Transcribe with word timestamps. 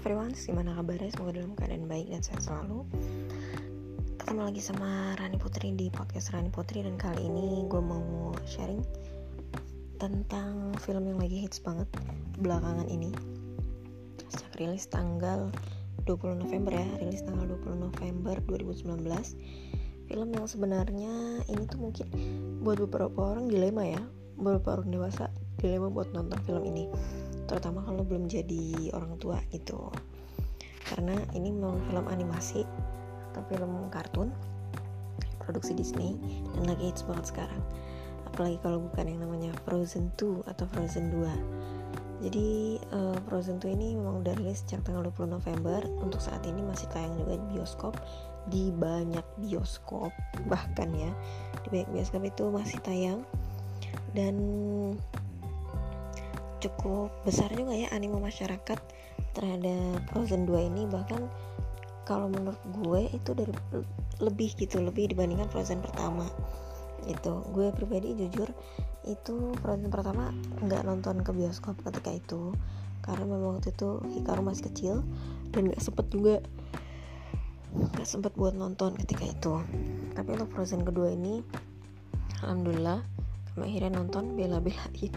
everyone, 0.00 0.32
gimana 0.32 0.72
kabarnya? 0.80 1.12
Semoga 1.12 1.36
dalam 1.36 1.52
keadaan 1.60 1.84
baik 1.84 2.08
dan 2.08 2.24
sehat 2.24 2.40
selalu. 2.48 2.88
Ketemu 4.16 4.48
lagi 4.48 4.62
sama 4.64 5.12
Rani 5.20 5.36
Putri 5.36 5.76
di 5.76 5.92
podcast 5.92 6.32
Rani 6.32 6.48
Putri 6.48 6.80
Dan 6.80 6.96
kali 6.96 7.28
ini 7.28 7.68
gue 7.68 7.82
mau 7.84 8.32
sharing 8.48 8.80
Tentang 10.00 10.72
film 10.80 11.04
yang 11.04 11.20
lagi 11.20 11.44
hits 11.44 11.60
banget 11.60 11.84
belakangan 12.40 12.88
ini. 12.88 13.12
Sejak 14.32 14.56
rilis 14.56 14.88
tanggal 14.88 15.52
20 16.08 16.48
November 16.48 16.80
ya 16.80 16.88
Rilis 16.96 17.20
tanggal 17.20 17.44
20 17.60 17.84
November 17.92 18.40
2019 18.48 19.04
Film 20.08 20.28
yang 20.32 20.48
sebenarnya 20.48 21.44
ini 21.44 21.68
tuh 21.68 21.76
mungkin 21.76 22.08
buat 22.64 22.80
beberapa 22.88 23.36
orang 23.36 23.52
dilema 23.52 23.84
ya 23.84 24.00
Beberapa 24.40 24.80
orang 24.80 24.96
dewasa 24.96 25.28
dilema 25.60 25.92
buat 25.92 26.08
nonton 26.16 26.40
film 26.48 26.64
ini 26.64 26.88
terutama 27.50 27.82
kalau 27.82 28.06
belum 28.06 28.30
jadi 28.30 28.94
orang 28.94 29.18
tua 29.18 29.42
gitu. 29.50 29.90
Karena 30.86 31.18
ini 31.34 31.50
memang 31.50 31.82
film 31.90 32.06
animasi 32.06 32.62
atau 33.34 33.42
film 33.50 33.90
kartun 33.90 34.30
produksi 35.42 35.74
Disney 35.74 36.14
dan 36.54 36.70
lagi 36.70 36.94
hits 36.94 37.02
banget 37.02 37.34
sekarang. 37.34 37.62
Apalagi 38.30 38.62
kalau 38.62 38.86
bukan 38.86 39.10
yang 39.10 39.26
namanya 39.26 39.50
Frozen 39.66 40.14
2 40.14 40.46
atau 40.46 40.64
Frozen 40.70 41.10
2 41.10 41.70
jadi 42.20 42.76
uh, 42.92 43.16
Frozen 43.26 43.56
2 43.64 43.76
ini 43.80 43.96
memang 43.96 44.20
udah 44.20 44.36
rilis 44.36 44.60
sejak 44.60 44.84
tanggal 44.84 45.08
20 45.08 45.40
November. 45.40 45.80
Untuk 46.04 46.20
saat 46.20 46.44
ini 46.44 46.60
masih 46.60 46.84
tayang 46.92 47.16
juga 47.16 47.40
di 47.40 47.46
bioskop 47.56 47.94
di 48.48 48.68
banyak 48.72 49.24
bioskop 49.40 50.12
bahkan 50.52 50.92
ya. 50.92 51.08
Di 51.64 51.68
banyak 51.72 51.88
bioskop 51.96 52.22
itu 52.28 52.44
masih 52.52 52.78
tayang. 52.84 53.20
Dan 54.12 54.36
cukup 56.60 57.08
besar 57.24 57.48
juga 57.56 57.72
ya 57.72 57.88
animo 57.90 58.20
masyarakat 58.20 58.78
terhadap 59.32 60.00
Frozen 60.12 60.44
2 60.44 60.68
ini. 60.70 60.84
Bahkan 60.86 61.22
kalau 62.04 62.28
menurut 62.28 62.60
gue 62.82 63.00
itu 63.16 63.30
dari 63.32 63.54
lebih 64.20 64.52
gitu 64.58 64.82
lebih 64.84 65.10
dibandingkan 65.10 65.48
Frozen 65.48 65.80
pertama 65.80 66.28
itu 67.08 67.40
gue 67.56 67.72
pribadi 67.72 68.12
jujur 68.12 68.52
itu 69.08 69.56
Frozen 69.64 69.88
pertama 69.88 70.28
nggak 70.60 70.84
nonton 70.84 71.24
ke 71.24 71.32
bioskop 71.32 71.80
ketika 71.88 72.12
itu. 72.12 72.52
Karena 73.00 73.24
memang 73.24 73.56
waktu 73.56 73.72
itu 73.72 73.96
Hikaru 74.20 74.44
masih 74.44 74.68
kecil 74.68 74.94
dan 75.56 75.72
nggak 75.72 75.80
sempet 75.80 76.06
juga 76.12 76.44
nggak 77.72 78.04
sempet 78.04 78.36
buat 78.36 78.52
nonton 78.52 78.92
ketika 79.00 79.24
itu. 79.24 79.54
Tapi 80.12 80.28
untuk 80.36 80.52
Frozen 80.52 80.84
kedua 80.84 81.16
ini 81.16 81.40
alhamdulillah 82.44 83.00
akhirnya 83.60 83.92
nonton 84.00 84.36
bela-belain 84.36 85.12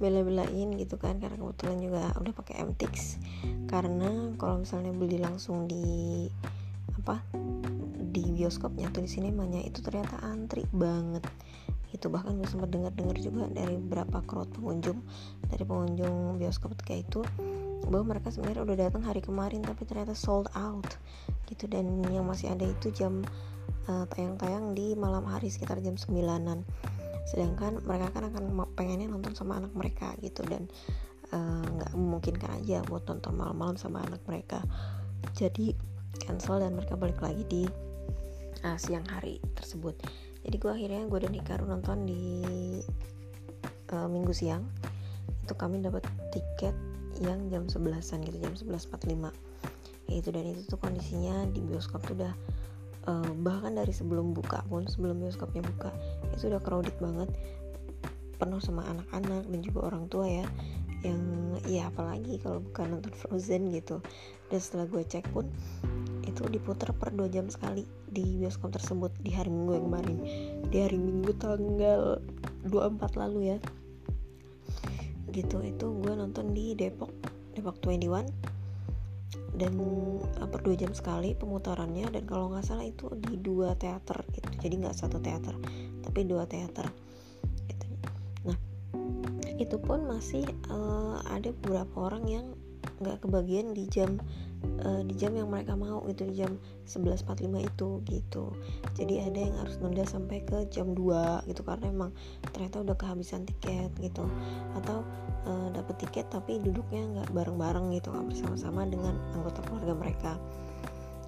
bela-belain 0.00 0.74
gitu 0.80 0.96
kan 0.96 1.20
karena 1.20 1.36
kebetulan 1.36 1.78
juga 1.78 2.02
udah 2.16 2.32
pakai 2.32 2.64
MTX 2.64 3.20
karena 3.68 4.34
kalau 4.40 4.64
misalnya 4.64 4.90
beli 4.96 5.20
langsung 5.20 5.68
di 5.68 6.26
apa 6.96 7.22
di 8.10 8.26
bioskopnya 8.34 8.90
atau 8.90 9.00
di 9.00 9.10
sinemanya 9.10 9.62
itu 9.62 9.78
ternyata 9.80 10.18
antri 10.26 10.66
banget. 10.74 11.22
Itu 11.90 12.10
bahkan 12.10 12.38
gue 12.38 12.46
sempat 12.46 12.70
dengar-dengar 12.70 13.16
juga 13.18 13.46
dari 13.50 13.78
beberapa 13.78 14.22
crowd 14.26 14.50
pengunjung 14.54 14.98
dari 15.46 15.62
pengunjung 15.62 16.38
bioskop 16.38 16.74
ketika 16.78 16.94
itu 16.98 17.20
bahwa 17.86 18.14
mereka 18.14 18.30
sebenarnya 18.30 18.62
udah 18.62 18.76
datang 18.76 19.02
hari 19.06 19.22
kemarin 19.22 19.62
tapi 19.62 19.86
ternyata 19.86 20.18
sold 20.18 20.50
out. 20.58 20.86
Gitu 21.46 21.70
dan 21.70 22.02
yang 22.10 22.26
masih 22.26 22.50
ada 22.50 22.66
itu 22.66 22.90
jam 22.90 23.22
uh, 23.86 24.06
tayang-tayang 24.10 24.74
di 24.74 24.98
malam 24.98 25.26
hari 25.26 25.50
sekitar 25.50 25.78
jam 25.82 25.94
9an 25.94 26.66
sedangkan 27.28 27.82
mereka 27.84 28.12
kan 28.14 28.32
akan 28.32 28.44
pengennya 28.76 29.08
nonton 29.10 29.36
sama 29.36 29.60
anak 29.60 29.72
mereka 29.76 30.14
gitu 30.24 30.44
dan 30.48 30.68
eh, 31.30 31.64
nggak 31.66 31.92
uh, 31.92 31.96
memungkinkan 31.96 32.50
aja 32.62 32.80
buat 32.86 33.04
nonton 33.06 33.32
malam-malam 33.36 33.76
sama 33.76 34.02
anak 34.04 34.22
mereka. 34.24 34.62
Jadi 35.36 35.76
cancel 36.20 36.60
dan 36.60 36.74
mereka 36.74 36.96
balik 36.96 37.20
lagi 37.20 37.44
di 37.46 37.62
uh, 38.64 38.78
siang 38.80 39.04
hari 39.08 39.38
tersebut. 39.54 39.94
Jadi 40.40 40.56
gue 40.56 40.72
akhirnya 40.72 41.02
gue 41.06 41.18
dan 41.20 41.32
Hikaru 41.36 41.64
nonton 41.68 42.08
di 42.08 42.24
uh, 43.92 44.08
minggu 44.08 44.32
siang. 44.32 44.64
Itu 45.44 45.54
kami 45.54 45.84
dapat 45.84 46.08
tiket 46.32 46.72
yang 47.20 47.52
jam 47.52 47.68
11an 47.68 48.24
gitu 48.24 48.38
jam 48.40 48.54
11.45 48.56 49.50
itu 50.10 50.28
dan 50.34 50.42
itu 50.42 50.62
tuh 50.66 50.78
kondisinya 50.80 51.46
di 51.54 51.62
bioskop 51.62 52.02
tuh 52.02 52.18
udah 52.18 52.34
uh, 53.08 53.32
bahkan 53.40 53.72
dari 53.72 53.94
sebelum 53.94 54.36
buka 54.36 54.64
pun 54.68 54.84
sebelum 54.84 55.22
bioskopnya 55.22 55.64
buka 55.64 55.94
itu 56.34 56.50
udah 56.50 56.60
crowded 56.60 56.96
banget. 57.00 57.30
Penuh 58.40 58.60
sama 58.60 58.88
anak-anak 58.88 59.44
dan 59.48 59.60
juga 59.60 59.80
orang 59.92 60.08
tua 60.08 60.26
ya. 60.28 60.46
Yang 61.00 61.22
ya 61.68 61.88
apalagi 61.88 62.40
kalau 62.40 62.60
bukan 62.60 62.98
nonton 62.98 63.12
Frozen 63.12 63.72
gitu. 63.72 64.00
Dan 64.48 64.58
setelah 64.60 64.88
gue 64.88 65.04
cek 65.04 65.28
pun 65.32 65.48
itu 66.24 66.42
diputar 66.48 66.92
per 66.96 67.12
dua 67.12 67.28
jam 67.28 67.48
sekali 67.48 67.84
di 68.08 68.40
bioskop 68.40 68.72
tersebut 68.72 69.12
di 69.20 69.32
hari 69.32 69.52
minggu 69.52 69.72
yang 69.76 69.86
kemarin. 69.92 70.18
Di 70.68 70.76
hari 70.80 70.98
minggu 71.00 71.32
tanggal 71.36 72.20
24 72.64 73.20
lalu 73.20 73.56
ya. 73.56 73.58
Gitu 75.30 75.60
itu 75.62 75.86
gue 76.00 76.12
nonton 76.16 76.52
di 76.56 76.72
Depok 76.72 77.12
Depok 77.52 77.76
21 77.84 78.59
dan 79.60 79.76
per 80.48 80.60
dua 80.64 80.72
jam 80.72 80.96
sekali 80.96 81.36
pemutarannya 81.36 82.08
dan 82.08 82.24
kalau 82.24 82.48
nggak 82.48 82.64
salah 82.64 82.88
itu 82.88 83.12
di 83.20 83.36
dua 83.36 83.76
teater 83.76 84.24
gitu 84.32 84.48
jadi 84.64 84.74
nggak 84.80 84.96
satu 84.96 85.20
teater 85.20 85.52
tapi 86.00 86.24
dua 86.24 86.48
teater 86.48 86.88
gitu. 87.68 87.86
nah 88.48 88.56
itu 89.60 89.76
pun 89.76 90.08
masih 90.08 90.48
uh, 90.72 91.20
ada 91.28 91.52
beberapa 91.60 92.08
orang 92.08 92.24
yang 92.24 92.46
nggak 93.00 93.24
kebagian 93.24 93.72
di 93.72 93.88
jam 93.88 94.20
uh, 94.84 95.02
di 95.04 95.16
jam 95.16 95.32
yang 95.32 95.48
mereka 95.48 95.72
mau 95.72 96.04
itu 96.04 96.28
di 96.28 96.44
jam 96.44 96.60
11.45 96.84 97.64
itu 97.64 97.88
gitu. 98.06 98.44
Jadi 98.96 99.14
ada 99.24 99.38
yang 99.40 99.54
harus 99.56 99.76
nunda 99.80 100.04
sampai 100.04 100.44
ke 100.44 100.68
jam 100.68 100.92
2 100.92 101.48
gitu 101.48 101.64
karena 101.64 101.88
emang 101.88 102.10
ternyata 102.52 102.84
udah 102.84 102.96
kehabisan 102.96 103.48
tiket 103.48 103.88
gitu. 104.04 104.28
Atau 104.76 105.00
uh, 105.48 105.68
dapet 105.72 105.96
tiket 106.04 106.28
tapi 106.28 106.60
duduknya 106.60 107.08
nggak 107.08 107.28
bareng-bareng 107.32 107.96
gitu 107.96 108.12
nggak 108.12 108.26
bersama-sama 108.36 108.84
dengan 108.84 109.16
anggota 109.32 109.64
keluarga 109.64 109.94
mereka. 109.96 110.32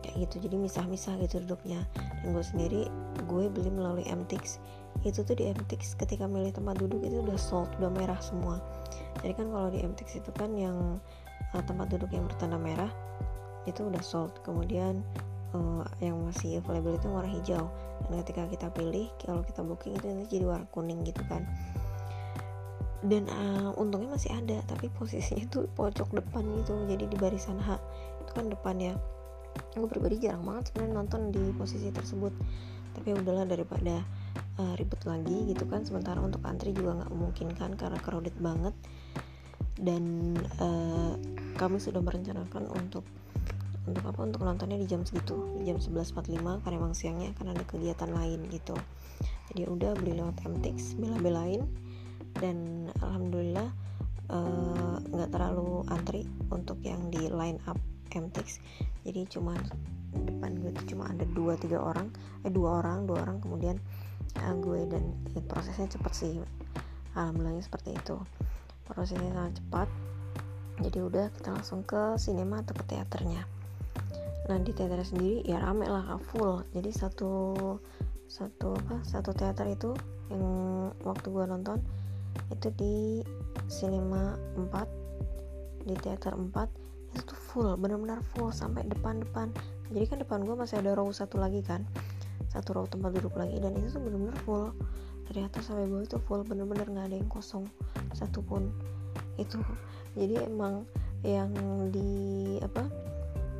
Kayak 0.05 0.29
gitu 0.29 0.51
jadi 0.51 0.57
misah-misah 0.61 1.17
gitu 1.25 1.41
duduknya. 1.49 1.89
Dan 2.21 2.37
gue 2.37 2.45
sendiri 2.45 2.83
gue 3.25 3.45
beli 3.49 3.71
melalui 3.73 4.05
MTX 4.05 4.61
itu 5.09 5.25
tuh 5.25 5.35
di 5.35 5.49
MTX 5.49 5.97
ketika 5.97 6.29
milih 6.29 6.53
tempat 6.53 6.77
duduk 6.77 7.01
itu 7.01 7.25
udah 7.25 7.39
sold 7.41 7.73
udah 7.81 7.89
merah 7.89 8.21
semua. 8.21 8.61
Jadi 9.25 9.33
kan 9.35 9.49
kalau 9.49 9.69
di 9.73 9.81
MTX 9.81 10.21
itu 10.21 10.31
kan 10.37 10.53
yang 10.53 11.01
uh, 11.51 11.63
tempat 11.67 11.91
duduk 11.91 12.15
yang 12.15 12.25
bertanda 12.31 12.57
merah 12.57 12.91
itu 13.67 13.87
udah 13.87 14.03
sold. 14.03 14.35
Kemudian 14.43 15.03
uh, 15.55 15.85
yang 16.03 16.19
masih 16.23 16.63
available 16.63 16.97
itu 16.99 17.09
warna 17.11 17.31
hijau. 17.31 17.71
Dan 18.11 18.23
ketika 18.27 18.43
kita 18.51 18.67
pilih 18.75 19.07
kalau 19.23 19.43
kita 19.47 19.63
booking 19.63 19.95
itu 19.95 20.07
nanti 20.11 20.27
jadi 20.39 20.45
warna 20.47 20.67
kuning 20.75 21.03
gitu 21.07 21.23
kan. 21.31 21.47
Dan 23.03 23.27
uh, 23.27 23.75
untungnya 23.75 24.15
masih 24.15 24.31
ada 24.31 24.63
tapi 24.71 24.87
posisinya 24.95 25.43
itu 25.43 25.67
pojok 25.75 26.15
depan 26.15 26.47
gitu 26.63 26.87
jadi 26.87 27.05
di 27.07 27.17
barisan 27.19 27.59
H. 27.59 27.79
Itu 28.23 28.31
kan 28.35 28.47
depan 28.51 28.79
ya. 28.79 28.95
Gue 29.77 29.89
pribadi 29.91 30.23
jarang 30.23 30.47
banget 30.47 30.73
sebenarnya 30.73 30.95
nonton 30.97 31.21
di 31.35 31.43
posisi 31.55 31.91
tersebut. 31.91 32.33
Tapi 32.93 33.17
udahlah 33.17 33.49
daripada 33.49 34.05
uh, 34.61 34.75
ribet 34.77 35.01
lagi 35.09 35.51
gitu 35.51 35.65
kan 35.65 35.83
sementara 35.83 36.21
untuk 36.21 36.45
antri 36.45 36.77
juga 36.77 37.03
nggak 37.03 37.11
memungkinkan 37.11 37.71
karena 37.75 37.99
crowded 38.01 38.37
banget. 38.39 38.75
Dan 39.81 40.37
uh, 40.61 41.17
kami 41.57 41.79
sudah 41.79 42.01
merencanakan 42.01 42.69
untuk 42.73 43.05
untuk 43.83 44.05
apa 44.07 44.21
untuk 44.23 44.47
nontonnya 44.47 44.79
di 44.79 44.87
jam 44.87 45.03
segitu 45.03 45.59
di 45.59 45.67
jam 45.67 45.83
11.45 45.83 46.63
karena 46.63 46.77
emang 46.79 46.95
siangnya 46.95 47.35
akan 47.35 47.47
ada 47.51 47.63
kegiatan 47.67 48.11
lain 48.15 48.47
gitu. 48.51 48.79
Jadi 49.53 49.63
udah 49.67 49.91
beli 49.99 50.17
lewat 50.17 50.39
MTX 50.47 50.97
bela-belain 51.03 51.67
dan 52.39 52.89
alhamdulillah 53.03 53.69
eh, 54.31 54.97
nggak 55.03 55.29
uh, 55.29 55.33
terlalu 55.35 55.85
antri 55.91 56.25
untuk 56.49 56.79
yang 56.81 57.11
di 57.13 57.29
line 57.29 57.61
up 57.69 57.77
MTX 58.13 58.61
jadi 59.03 59.25
cuma 59.29 59.57
depan 60.13 60.57
gue 60.61 60.71
tuh 60.77 60.95
cuma 60.95 61.09
ada 61.09 61.25
dua 61.33 61.57
tiga 61.57 61.81
orang 61.81 62.13
eh 62.45 62.53
dua 62.53 62.85
orang 62.85 63.09
dua 63.09 63.25
orang 63.25 63.41
kemudian 63.41 63.77
uh, 64.41 64.55
gue 64.57 64.89
dan 64.89 65.05
ya, 65.33 65.43
prosesnya 65.45 65.89
cepet 65.91 66.13
sih. 66.13 66.35
Alhamdulillahnya 67.13 67.65
seperti 67.65 67.93
itu. 67.93 68.17
Prosesnya 68.89 69.29
sangat 69.33 69.61
cepat 69.61 69.89
jadi 70.83 70.99
udah 71.07 71.27
kita 71.39 71.55
langsung 71.55 71.87
ke 71.87 72.19
sinema 72.19 72.61
atau 72.61 72.75
ke 72.75 72.85
teaternya. 72.91 73.47
Nah 74.51 74.59
di 74.59 74.75
teater 74.75 74.99
sendiri 75.07 75.47
ya 75.47 75.63
rame 75.63 75.87
lah 75.87 76.19
full. 76.35 76.67
Jadi 76.75 76.91
satu 76.91 77.31
satu 78.27 78.75
apa 78.75 79.05
satu 79.07 79.31
teater 79.37 79.69
itu 79.71 79.95
yang 80.33 80.45
waktu 81.05 81.27
gue 81.29 81.45
nonton 81.45 81.79
itu 82.49 82.69
di 82.75 83.21
cinema 83.69 84.35
4 84.57 85.85
di 85.85 85.95
teater 86.01 86.33
4 86.33 86.49
itu 87.13 87.23
tuh 87.29 87.37
full 87.37 87.71
benar-benar 87.77 88.25
full 88.35 88.51
sampai 88.51 88.89
depan-depan. 88.89 89.53
Jadi 89.93 90.05
kan 90.09 90.19
depan 90.25 90.41
gue 90.43 90.57
masih 90.57 90.81
ada 90.81 90.97
row 90.97 91.13
satu 91.13 91.37
lagi 91.37 91.61
kan 91.61 91.85
satu 92.53 92.77
row 92.77 92.85
tempat 92.85 93.17
duduk 93.17 93.33
lagi 93.33 93.57
dan 93.65 93.73
itu 93.81 93.97
tuh 93.97 94.03
benar-benar 94.05 94.37
full. 94.45 94.65
Dari 95.29 95.41
atas 95.49 95.73
sampai 95.73 95.89
bawah 95.89 96.05
itu 96.05 96.19
full 96.21 96.45
bener-bener 96.45 96.85
nggak 96.85 97.07
ada 97.09 97.17
yang 97.17 97.31
kosong 97.33 97.65
satupun. 98.13 98.69
Itu 99.41 99.65
jadi 100.13 100.45
emang 100.45 100.85
yang 101.23 101.55
di 101.95 102.59
apa 102.61 102.85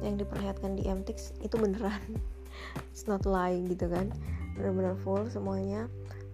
yang 0.03 0.19
diperlihatkan 0.19 0.75
di 0.75 0.85
MTX 0.91 1.39
itu 1.41 1.55
beneran. 1.57 2.03
It's 2.93 3.07
not 3.07 3.23
lying 3.25 3.71
gitu 3.71 3.87
kan. 3.89 4.11
Bener-bener 4.59 4.99
full 5.01 5.31
semuanya. 5.31 5.87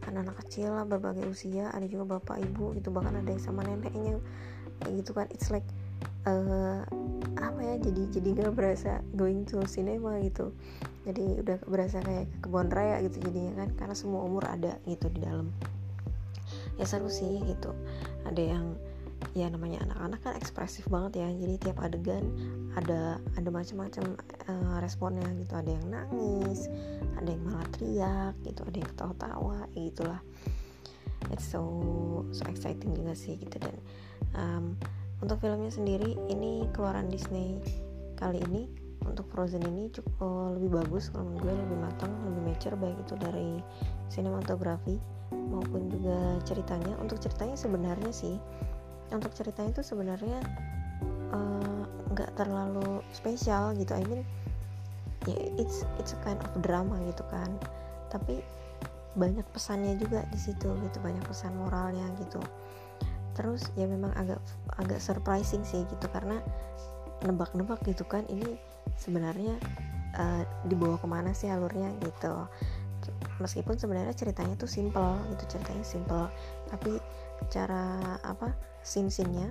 Anak-anak 0.09 0.41
kecil 0.44 0.73
lah 0.73 0.88
berbagai 0.88 1.29
usia. 1.29 1.69
Ada 1.76 1.85
juga 1.85 2.19
bapak 2.19 2.41
ibu. 2.41 2.73
Gitu 2.75 2.88
bahkan 2.88 3.20
ada 3.20 3.29
yang 3.29 3.43
sama 3.44 3.62
neneknya. 3.62 4.19
Kayak 4.81 4.93
gitu 5.05 5.11
kan. 5.12 5.26
It's 5.31 5.53
like 5.53 5.69
uh, 6.25 6.82
apa 7.38 7.61
ya 7.61 7.75
jadi 7.79 8.03
jadi 8.11 8.29
nggak 8.35 8.55
berasa 8.56 9.05
going 9.15 9.44
to 9.44 9.61
cinema 9.69 10.17
gitu. 10.25 10.50
Jadi 11.05 11.44
udah 11.44 11.61
berasa 11.69 12.00
kayak 12.00 12.26
kebun 12.41 12.73
raya 12.73 13.05
gitu 13.05 13.20
jadinya 13.20 13.62
kan. 13.62 13.69
Karena 13.76 13.94
semua 13.94 14.25
umur 14.25 14.49
ada 14.49 14.81
gitu 14.88 15.12
di 15.12 15.20
dalam. 15.20 15.53
Ya 16.81 16.88
seru 16.88 17.12
sih 17.12 17.44
gitu. 17.44 17.76
Ada 18.25 18.56
yang 18.56 18.67
ya 19.35 19.50
namanya 19.50 19.82
anak-anak 19.87 20.20
kan 20.23 20.32
ekspresif 20.38 20.87
banget 20.91 21.23
ya. 21.23 21.29
Jadi 21.31 21.55
tiap 21.62 21.79
adegan 21.82 22.25
ada 22.75 23.19
ada 23.38 23.49
macam-macam 23.50 24.19
uh, 24.49 24.76
responnya 24.82 25.26
gitu. 25.38 25.53
Ada 25.55 25.70
yang 25.79 25.87
nangis 25.91 26.70
ada 27.19 27.29
yang 27.29 27.43
malah 27.43 27.67
teriak 27.75 28.35
gitu 28.47 28.62
ada 28.67 28.76
yang 28.79 28.91
ketawa-tawa 28.94 29.59
ya 29.75 29.81
gitulah. 29.91 30.20
It's 31.35 31.47
so 31.47 31.62
so 32.31 32.47
exciting 32.47 32.94
juga 32.94 33.12
sih 33.15 33.38
gitu. 33.38 33.59
Dan 33.59 33.75
um, 34.38 34.65
untuk 35.19 35.43
filmnya 35.43 35.70
sendiri 35.70 36.15
ini 36.31 36.67
keluaran 36.70 37.11
Disney 37.11 37.59
kali 38.19 38.43
ini 38.50 38.70
untuk 39.06 39.31
Frozen 39.31 39.62
ini 39.62 39.88
cukup 39.94 40.15
uh, 40.20 40.49
lebih 40.59 40.82
bagus 40.82 41.09
kalau 41.09 41.31
menurut 41.31 41.49
gue 41.49 41.55
lebih 41.55 41.79
matang 41.79 42.12
lebih 42.26 42.43
mature 42.50 42.76
baik 42.76 42.99
itu 42.99 43.15
dari 43.17 43.50
sinematografi 44.11 44.99
maupun 45.32 45.88
juga 45.88 46.41
ceritanya. 46.44 46.94
Untuk 46.99 47.23
ceritanya 47.23 47.56
sebenarnya 47.56 48.11
sih 48.12 48.37
untuk 49.12 49.32
ceritanya 49.32 49.70
itu 49.72 49.82
sebenarnya 49.84 50.38
eh, 51.32 51.82
nggak 52.12 52.31
uh, 52.32 52.37
terlalu 52.37 53.00
spesial 53.12 53.72
gitu. 53.76 53.93
I 53.96 54.05
mean 54.08 54.22
ya 55.26 55.37
it's 55.60 55.84
it's 56.00 56.14
a 56.14 56.19
kind 56.25 56.40
of 56.40 56.50
drama 56.64 56.96
gitu 57.08 57.25
kan. 57.32 57.50
Tapi 58.08 58.40
banyak 59.19 59.44
pesannya 59.50 59.99
juga 59.99 60.22
di 60.31 60.38
situ 60.38 60.69
gitu 60.69 60.99
banyak 61.02 61.25
pesan 61.26 61.56
moralnya 61.58 62.06
gitu. 62.22 62.38
Terus 63.34 63.70
ya 63.78 63.87
memang 63.87 64.14
agak 64.19 64.38
agak 64.78 65.00
surprising 65.02 65.62
sih 65.66 65.82
gitu 65.88 66.06
karena 66.10 66.38
nebak-nebak 67.26 67.82
gitu 67.82 68.06
kan 68.06 68.22
ini 68.31 68.58
sebenarnya 68.94 69.58
uh, 70.19 70.43
dibawa 70.70 70.99
ke 70.99 71.06
mana 71.10 71.31
sih 71.34 71.50
alurnya 71.50 71.90
gitu. 72.02 72.46
Meskipun 73.38 73.78
sebenarnya 73.78 74.14
ceritanya 74.14 74.55
tuh 74.58 74.70
simple 74.70 75.19
gitu 75.34 75.58
ceritanya 75.58 75.84
simple. 75.87 76.26
Tapi 76.70 76.99
cara 77.49 78.17
apa 78.25 78.53
scene-scene-nya 78.85 79.49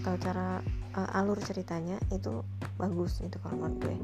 atau 0.00 0.14
cara 0.20 0.60
uh, 0.96 1.18
alur 1.18 1.38
ceritanya 1.40 1.96
itu 2.12 2.44
bagus 2.76 3.20
gitu 3.20 3.36
kalau 3.40 3.56
menurut 3.68 3.78
gue. 3.84 3.96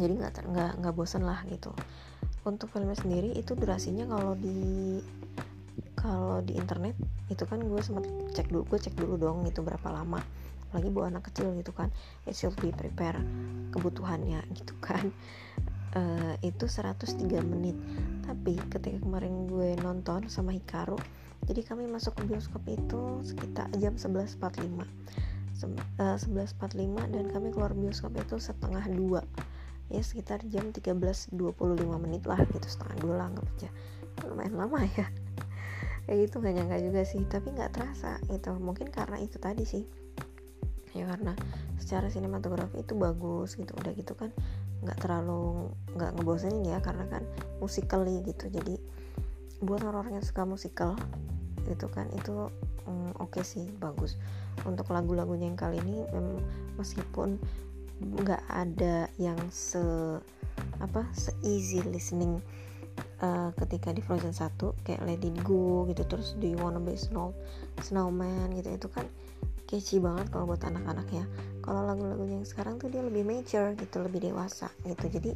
Jadi 0.00 0.12
nggak 0.18 0.32
nggak 0.50 0.72
nggak 0.82 0.94
bosen 0.94 1.24
lah 1.24 1.40
gitu. 1.48 1.70
Untuk 2.44 2.68
filmnya 2.72 2.96
sendiri 2.96 3.32
itu 3.36 3.56
durasinya 3.56 4.04
kalau 4.08 4.32
di 4.36 5.00
kalau 5.96 6.44
di 6.44 6.58
internet 6.60 6.92
itu 7.32 7.48
kan 7.48 7.64
gue 7.64 7.80
sempat 7.80 8.04
cek 8.36 8.52
dulu 8.52 8.68
gue 8.68 8.78
cek 8.78 8.94
dulu 8.98 9.14
dong 9.16 9.38
itu 9.48 9.64
berapa 9.64 9.88
lama. 9.88 10.20
Lagi 10.74 10.90
bawa 10.90 11.14
anak 11.14 11.30
kecil 11.30 11.54
gitu 11.56 11.70
kan. 11.70 11.88
It 12.26 12.34
should 12.34 12.56
be 12.58 12.74
prepare 12.74 13.22
kebutuhannya 13.70 14.42
gitu 14.54 14.74
kan 14.82 15.10
uh, 15.96 16.34
itu 16.42 16.66
103 16.66 17.14
menit. 17.42 17.78
Tapi 18.26 18.58
ketika 18.70 18.98
kemarin 19.00 19.46
gue 19.48 19.78
nonton 19.80 20.26
sama 20.28 20.52
Hikaru 20.54 20.98
jadi 21.44 21.60
kami 21.60 21.84
masuk 21.84 22.16
ke 22.16 22.22
bioskop 22.24 22.64
itu 22.72 23.20
sekitar 23.20 23.68
jam 23.76 24.00
11.45 24.00 24.40
11.45 26.00 27.14
dan 27.14 27.24
kami 27.30 27.48
keluar 27.52 27.72
bioskop 27.76 28.16
itu 28.16 28.36
setengah 28.40 28.84
dua. 28.90 29.22
Ya 29.92 30.00
sekitar 30.00 30.40
jam 30.48 30.72
13.25 30.72 31.36
menit 32.00 32.24
lah 32.24 32.40
gitu. 32.48 32.64
Setengah 32.64 32.96
dua 33.00 33.14
lah 33.20 33.26
nggak 33.32 33.46
aja. 33.56 33.68
Lumayan 34.24 34.56
lama 34.56 34.80
ya. 34.96 35.06
Kayak 36.04 36.18
gitu 36.28 36.34
gak 36.44 36.52
nyangka 36.56 36.78
juga 36.80 37.00
sih. 37.04 37.22
Tapi 37.28 37.48
nggak 37.54 37.70
terasa 37.76 38.18
gitu. 38.28 38.56
Mungkin 38.56 38.88
karena 38.88 39.20
itu 39.20 39.36
tadi 39.36 39.64
sih. 39.68 39.84
Ya 40.96 41.08
karena 41.08 41.36
secara 41.76 42.08
sinematografi 42.08 42.82
itu 42.82 42.96
bagus 42.96 43.56
gitu. 43.60 43.72
Udah 43.78 43.92
gitu 43.92 44.16
kan 44.16 44.32
nggak 44.84 45.00
terlalu 45.00 45.72
nggak 45.96 46.10
ngebosenin 46.14 46.64
ya 46.68 46.78
karena 46.84 47.08
kan 47.08 47.24
musically 47.58 48.20
gitu. 48.22 48.52
Jadi 48.52 48.76
buat 49.64 49.80
orang-orang 49.80 50.20
yang 50.20 50.26
suka 50.26 50.44
musikal 50.44 50.92
gitu 51.64 51.88
kan 51.88 52.12
itu 52.12 52.52
mm, 52.84 53.16
oke 53.18 53.40
okay 53.40 53.44
sih 53.44 53.66
bagus. 53.80 54.20
Untuk 54.68 54.92
lagu-lagunya 54.92 55.48
yang 55.48 55.58
kali 55.58 55.80
ini 55.80 56.04
meskipun 56.76 57.40
nggak 58.00 58.42
ada 58.50 59.08
yang 59.16 59.38
se 59.48 59.80
apa 60.82 61.06
se 61.14 61.32
easy 61.42 61.82
listening 61.88 62.42
uh, 63.22 63.50
ketika 63.58 63.90
di 63.90 64.02
Frozen 64.02 64.34
1 64.34 64.58
kayak 64.86 65.00
It 65.06 65.36
Go 65.42 65.86
gitu 65.90 66.02
terus 66.06 66.34
Do 66.38 66.46
You 66.46 66.58
Wanna 66.58 66.82
Be 66.82 66.94
Snow 66.98 67.34
Snowman 67.82 68.54
gitu 68.54 68.70
itu 68.70 68.88
kan 68.90 69.06
catchy 69.64 69.96
banget 69.98 70.28
kalau 70.30 70.48
buat 70.48 70.62
anak-anak 70.62 71.08
ya. 71.10 71.24
Kalau 71.64 71.82
lagu-lagunya 71.88 72.44
yang 72.44 72.48
sekarang 72.48 72.76
tuh 72.76 72.92
dia 72.92 73.00
lebih 73.00 73.24
mature 73.24 73.72
gitu 73.76 73.96
lebih 74.04 74.20
dewasa 74.30 74.68
gitu. 74.84 75.08
Jadi 75.08 75.32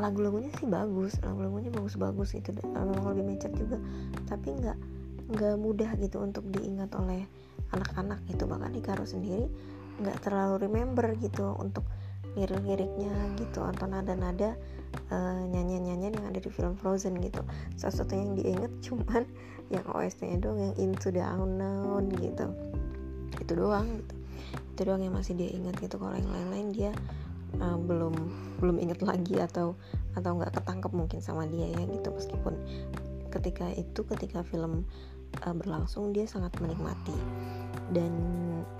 lagu-lagunya 0.00 0.48
sih 0.56 0.64
bagus 0.64 1.20
lagu-lagunya 1.20 1.68
bagus-bagus 1.68 2.32
gitu. 2.32 2.50
Memang 2.64 3.12
lebih 3.12 3.24
mature 3.28 3.52
juga 3.52 3.76
tapi 4.24 4.56
nggak 4.56 4.78
nggak 5.30 5.54
mudah 5.60 5.90
gitu 6.00 6.24
untuk 6.24 6.42
diingat 6.48 6.90
oleh 6.96 7.28
anak-anak 7.76 8.24
gitu. 8.32 8.48
Bahkan 8.48 8.72
Hikaru 8.72 9.04
sendiri 9.04 9.46
nggak 10.00 10.24
terlalu 10.24 10.64
remember 10.64 11.12
gitu 11.20 11.52
untuk 11.60 11.84
lirik-liriknya 12.34 13.12
gitu. 13.36 13.60
Atau 13.60 13.84
nada-nada 13.92 14.56
uh, 15.12 15.44
nyanyian-nyanyian 15.44 16.16
yang 16.16 16.26
ada 16.32 16.40
di 16.40 16.48
film 16.48 16.72
Frozen 16.80 17.20
gitu. 17.20 17.44
Salah 17.76 17.94
satu 18.00 18.16
yang 18.16 18.32
diinget 18.32 18.72
cuman 18.88 19.28
yang 19.70 19.86
OST-nya 19.86 20.42
doang 20.42 20.58
yang 20.58 20.74
Into 20.80 21.14
the 21.14 21.22
Unknown 21.22 22.10
gitu 22.18 22.69
itu 23.50 23.58
doang 23.58 23.98
gitu. 23.98 24.14
Itu 24.78 24.80
doang 24.86 25.02
yang 25.02 25.18
masih 25.18 25.34
dia 25.34 25.50
ingat 25.50 25.74
gitu. 25.82 25.98
Kalau 25.98 26.14
yang 26.14 26.30
lain-lain 26.30 26.70
dia 26.70 26.92
uh, 27.58 27.74
belum 27.74 28.14
belum 28.62 28.78
inget 28.78 29.02
lagi 29.02 29.42
atau 29.42 29.74
atau 30.14 30.30
nggak 30.38 30.54
ketangkep 30.62 30.94
mungkin 30.94 31.18
sama 31.18 31.50
dia 31.50 31.66
ya 31.74 31.82
gitu. 31.82 32.14
Meskipun 32.14 32.54
ketika 33.34 33.66
itu 33.74 34.06
ketika 34.06 34.46
film 34.46 34.86
uh, 35.42 35.54
berlangsung 35.54 36.14
dia 36.14 36.30
sangat 36.30 36.54
menikmati. 36.62 37.18
Dan 37.90 38.14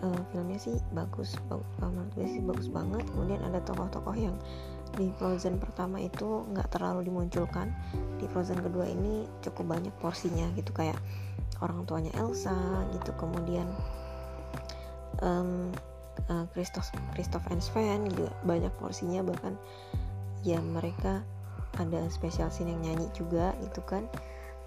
uh, 0.07 0.23
filmnya 0.31 0.63
sih 0.63 0.79
bagus 0.95 1.35
bagus 1.51 1.67
menurut 1.83 2.15
gue 2.15 2.27
sih 2.31 2.43
bagus 2.47 2.71
banget. 2.71 3.03
Kemudian 3.11 3.43
ada 3.43 3.59
tokoh-tokoh 3.67 4.15
yang 4.15 4.39
di 4.95 5.11
Frozen 5.19 5.59
pertama 5.59 5.99
itu 5.99 6.47
nggak 6.55 6.79
terlalu 6.79 7.11
dimunculkan. 7.11 7.75
Di 8.23 8.31
Frozen 8.31 8.63
kedua 8.63 8.87
ini 8.87 9.27
cukup 9.43 9.75
banyak 9.75 9.95
porsinya 9.99 10.47
gitu. 10.55 10.71
Kayak 10.71 11.03
orang 11.59 11.83
tuanya 11.91 12.15
Elsa 12.23 12.87
gitu. 12.95 13.11
Kemudian 13.19 13.67
um, 15.25 15.73
uh, 16.29 16.45
Christoph 16.53 16.93
Christoph 17.17 17.47
and 17.49 17.63
Sven 17.63 18.09
juga 18.11 18.33
banyak 18.45 18.73
porsinya 18.81 19.25
bahkan. 19.25 19.57
Ya 20.45 20.61
mereka 20.61 21.21
ada 21.77 22.09
spesial 22.09 22.49
scene 22.49 22.73
yang 22.75 22.83
nyanyi 22.83 23.09
juga 23.13 23.53
gitu 23.61 23.81
kan. 23.85 24.09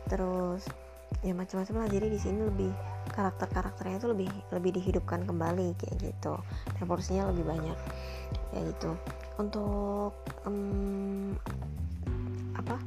Terus 0.08 0.66
ya 1.22 1.34
macam-macam 1.34 1.86
lah. 1.86 1.90
Jadi 1.90 2.08
di 2.10 2.20
sini 2.22 2.40
lebih 2.46 2.72
karakter-karakternya 3.14 3.98
itu 4.02 4.08
lebih 4.10 4.30
lebih 4.54 4.72
dihidupkan 4.78 5.26
kembali 5.26 5.76
kayak 5.78 5.96
gitu. 6.02 6.38
Dan 6.78 6.84
porsinya 6.86 7.30
lebih 7.34 7.46
banyak 7.46 7.78
ya 8.54 8.60
gitu. 8.70 8.94
Untuk 9.42 10.14
um, 10.46 11.34
apa 12.54 12.78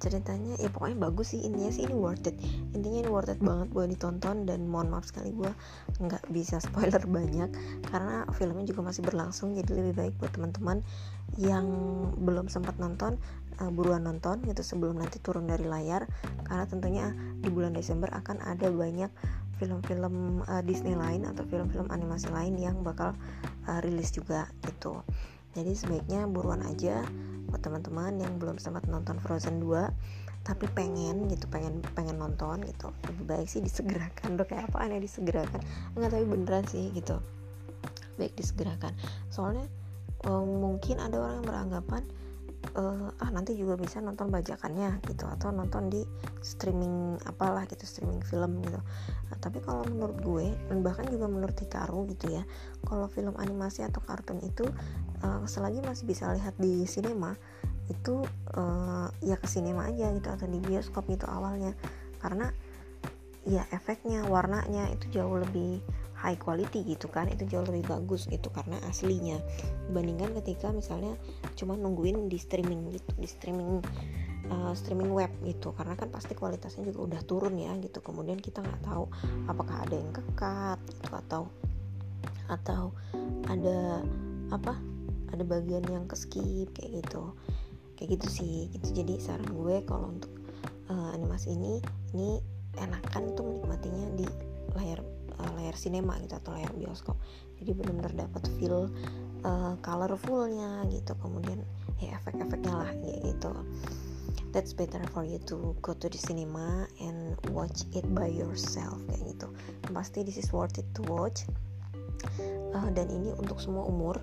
ceritanya 0.00 0.56
ya 0.56 0.72
pokoknya 0.72 0.96
bagus 0.96 1.36
sih 1.36 1.44
intinya 1.44 1.68
sih 1.68 1.84
ini 1.84 1.94
worth 1.94 2.24
it. 2.26 2.36
Intinya 2.72 3.04
ini 3.04 3.10
worth 3.12 3.30
it 3.30 3.40
banget 3.44 3.68
buat 3.70 3.92
ditonton 3.92 4.48
dan 4.48 4.64
mohon 4.64 4.88
maaf 4.88 5.04
sekali 5.04 5.30
gue 5.36 5.52
nggak 6.00 6.32
bisa 6.32 6.58
spoiler 6.64 7.04
banyak 7.04 7.52
karena 7.92 8.24
filmnya 8.32 8.64
juga 8.64 8.88
masih 8.88 9.04
berlangsung 9.04 9.52
jadi 9.52 9.70
lebih 9.76 9.94
baik 9.94 10.14
buat 10.16 10.32
teman-teman 10.32 10.80
yang 11.36 11.68
belum 12.18 12.48
sempat 12.50 12.80
nonton 12.80 13.20
uh, 13.60 13.70
buruan 13.70 14.02
nonton 14.08 14.40
gitu 14.48 14.64
sebelum 14.64 14.98
nanti 14.98 15.20
turun 15.20 15.46
dari 15.46 15.68
layar. 15.68 16.08
Karena 16.48 16.64
tentunya 16.64 17.06
di 17.38 17.52
bulan 17.52 17.76
Desember 17.76 18.08
akan 18.10 18.40
ada 18.40 18.72
banyak 18.72 19.12
film-film 19.60 20.40
uh, 20.48 20.64
Disney 20.64 20.96
lain 20.96 21.28
atau 21.28 21.44
film-film 21.44 21.92
animasi 21.92 22.32
lain 22.32 22.56
yang 22.56 22.80
bakal 22.80 23.12
uh, 23.68 23.78
rilis 23.84 24.08
juga 24.16 24.48
gitu. 24.64 25.04
Jadi 25.52 25.76
sebaiknya 25.76 26.24
buruan 26.30 26.64
aja 26.64 27.04
buat 27.50 27.62
teman-teman 27.62 28.22
yang 28.22 28.38
belum 28.38 28.56
sempat 28.56 28.86
nonton 28.86 29.18
Frozen 29.18 29.60
2 29.60 29.90
tapi 30.40 30.64
pengen 30.72 31.28
gitu 31.28 31.44
pengen 31.52 31.84
pengen 31.92 32.16
nonton 32.16 32.64
gitu. 32.64 32.88
Lebih 33.04 33.24
baik 33.28 33.46
sih 33.50 33.60
disegerakan 33.60 34.40
dok 34.40 34.48
kayak 34.48 34.72
apaan 34.72 34.96
ya 34.96 35.00
disegerakan. 35.02 35.60
Enggak 35.92 36.16
tapi 36.16 36.24
beneran 36.24 36.64
sih 36.64 36.88
gitu. 36.96 37.20
Baik 38.16 38.32
disegerakan. 38.40 38.96
Soalnya 39.28 39.68
um, 40.24 40.48
mungkin 40.64 40.96
ada 40.96 41.20
orang 41.20 41.44
yang 41.44 41.48
beranggapan 41.48 42.02
uh, 42.76 43.08
ah 43.16 43.30
nanti 43.32 43.56
juga 43.56 43.74
bisa 43.74 43.98
nonton 43.98 44.28
bajakannya 44.28 45.00
gitu 45.08 45.26
atau 45.26 45.50
nonton 45.50 45.88
di 45.90 46.02
streaming 46.44 47.18
apalah 47.26 47.64
gitu 47.66 47.84
streaming 47.88 48.22
film 48.22 48.60
gitu. 48.62 48.80
Nah, 49.30 49.36
tapi 49.40 49.64
kalau 49.64 49.84
menurut 49.88 50.18
gue 50.20 50.46
dan 50.68 50.84
bahkan 50.84 51.06
juga 51.08 51.26
menurut 51.26 51.56
Hikaru 51.56 52.06
gitu 52.14 52.36
ya 52.36 52.42
kalau 52.86 53.06
film 53.10 53.34
animasi 53.40 53.82
atau 53.82 54.00
kartun 54.04 54.38
itu 54.44 54.68
uh, 55.24 55.42
selagi 55.44 55.80
masih 55.82 56.04
bisa 56.06 56.30
lihat 56.32 56.54
di 56.60 56.84
sinema 56.84 57.34
itu 57.90 58.22
uh, 58.54 59.10
ya 59.18 59.34
ke 59.34 59.50
sinema 59.50 59.90
aja 59.90 60.14
gitu 60.14 60.28
atau 60.30 60.46
di 60.46 60.58
bioskop 60.62 61.10
gitu 61.10 61.26
awalnya. 61.26 61.74
Karena 62.22 62.52
ya 63.48 63.64
efeknya 63.72 64.28
warnanya 64.28 64.92
itu 64.92 65.08
jauh 65.10 65.40
lebih 65.40 65.80
high 66.20 66.36
quality 66.36 66.84
gitu 66.84 67.08
kan 67.08 67.32
itu 67.32 67.48
jauh 67.48 67.64
lebih 67.64 67.88
bagus 67.88 68.28
gitu 68.28 68.52
karena 68.52 68.76
aslinya. 68.86 69.40
Dibandingkan 69.88 70.36
ketika 70.44 70.68
misalnya 70.68 71.16
cuma 71.56 71.74
nungguin 71.80 72.28
di 72.28 72.36
streaming 72.36 72.92
gitu 72.92 73.10
di 73.16 73.28
streaming 73.28 73.80
uh, 74.52 74.76
streaming 74.76 75.10
web 75.10 75.32
gitu. 75.42 75.72
Karena 75.72 75.96
kan 75.96 76.12
pasti 76.12 76.36
kualitasnya 76.36 76.84
juga 76.92 77.08
udah 77.08 77.20
turun 77.24 77.56
ya 77.56 77.72
gitu. 77.80 78.04
Kemudian 78.04 78.36
kita 78.36 78.60
nggak 78.60 78.84
tahu 78.84 79.08
apakah 79.48 79.88
ada 79.88 79.96
yang 79.96 80.12
kekat 80.12 80.78
gitu 80.92 81.10
atau 81.16 81.42
atau 82.52 82.82
ada 83.48 84.04
apa 84.52 84.76
ada 85.30 85.44
bagian 85.46 85.86
yang 85.88 86.04
ke 86.04 86.16
skip 86.20 86.68
kayak 86.76 87.00
gitu. 87.00 87.32
Kayak 87.96 88.20
gitu 88.20 88.26
sih 88.28 88.56
gitu. 88.76 88.92
Jadi 88.92 89.16
saran 89.24 89.48
gue 89.48 89.80
kalau 89.88 90.12
untuk 90.12 90.32
uh, 90.92 91.16
animasi 91.16 91.56
ini 91.56 91.80
ini 92.12 92.44
enakan 92.76 93.34
tuh 93.34 93.44
menikmatinya 93.48 94.06
di 94.14 94.26
layar 94.76 95.02
uh, 95.40 95.50
layar 95.56 95.76
sinema 95.76 96.20
gitu 96.20 96.36
atau 96.36 96.52
layar 96.52 96.70
bioskop. 96.76 97.16
Jadi 97.60 97.72
benar-benar 97.72 98.28
dapat 98.28 98.44
feel 98.60 98.92
uh, 99.44 99.74
colorfulnya 99.80 100.84
gitu. 100.92 101.16
Kemudian 101.16 101.64
ya 102.00 102.16
efek-efeknya 102.20 102.72
lah 102.76 102.90
ya 103.00 103.16
gitu. 103.24 103.50
That's 104.50 104.74
better 104.74 104.98
for 105.14 105.22
you 105.22 105.38
to 105.46 105.78
go 105.78 105.94
to 105.94 106.10
the 106.10 106.18
cinema 106.18 106.90
and 106.98 107.38
watch 107.54 107.86
it 107.94 108.02
by 108.12 108.26
yourself 108.26 108.98
kayak 109.06 109.38
gitu. 109.38 109.46
Pasti 109.94 110.26
this 110.26 110.36
is 110.36 110.50
worth 110.50 110.76
it 110.76 110.86
to 110.98 111.02
watch. 111.06 111.46
Uh, 112.74 112.90
dan 112.92 113.08
ini 113.08 113.32
untuk 113.38 113.62
semua 113.62 113.86
umur. 113.86 114.18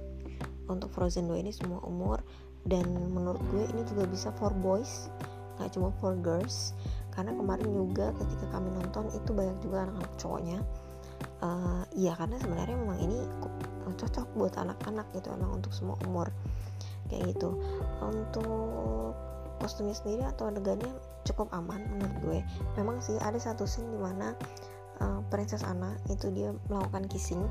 Untuk 0.67 0.91
Frozen 0.91 1.31
2 1.31 1.47
ini 1.47 1.51
semua 1.55 1.79
umur. 1.87 2.19
Dan 2.67 2.83
menurut 3.15 3.39
gue 3.55 3.63
ini 3.71 3.81
juga 3.87 4.03
bisa 4.03 4.29
for 4.35 4.51
boys 4.51 5.07
nggak 5.57 5.73
cuma 5.73 5.89
for 5.97 6.13
girls. 6.19 6.75
Karena 7.15 7.33
kemarin 7.33 7.71
juga 7.71 8.13
ketika 8.13 8.45
kami 8.51 8.69
nonton 8.77 9.09
itu 9.15 9.31
banyak 9.33 9.57
juga 9.63 9.87
anak-anak 9.87 10.13
cowoknya 10.21 10.59
uh, 11.41 11.83
iya 11.93 12.13
karena 12.17 12.37
sebenarnya 12.41 12.77
memang 12.77 12.99
ini 13.01 13.19
cocok 13.97 14.27
buat 14.37 14.53
anak-anak 14.59 15.07
gitu 15.15 15.33
emang 15.33 15.57
untuk 15.61 15.73
semua 15.73 15.97
umur. 16.05 16.29
Kayak 17.07 17.37
gitu. 17.37 17.55
Untuk 18.03 19.15
kostumnya 19.57 19.97
sendiri 19.97 20.21
atau 20.27 20.53
adegannya 20.53 20.91
cukup 21.25 21.49
aman 21.55 21.81
menurut 21.89 22.17
gue. 22.21 22.39
Memang 22.77 23.01
sih 23.01 23.17
ada 23.19 23.37
satu 23.41 23.65
scene 23.65 23.89
di 23.89 23.99
mana 23.99 24.37
uh, 25.01 25.21
Princess 25.33 25.65
Anna 25.65 25.97
itu 26.11 26.29
dia 26.33 26.53
melakukan 26.69 27.09
kissing 27.09 27.41